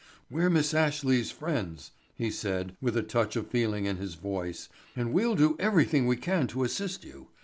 "We're 0.31 0.49
Miss 0.49 0.73
Ashley's 0.73 1.29
friends," 1.29 1.91
he 2.15 2.31
said, 2.31 2.75
with 2.81 2.97
a 2.97 3.03
touch 3.03 3.35
of 3.35 3.49
feeling 3.51 3.85
in 3.85 3.97
his 3.97 4.15
voice, 4.15 4.67
"and 4.95 5.13
we'll 5.13 5.35
do 5.35 5.55
everything 5.59 6.07
we 6.07 6.15
can 6.17 6.47
to 6.47 6.63
assist 6.63 7.03
you. 7.05 7.27